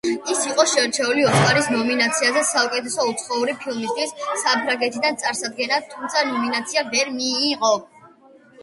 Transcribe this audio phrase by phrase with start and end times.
[0.33, 4.15] ის იყო შერჩეული ოსკარის ნომინაციაზე საუკეთესო უცხოური ფილმისთვის
[4.47, 7.73] საფრანგეთიდან წარსადგენად, თუმცა ნომინაცია ვერ მიიღო.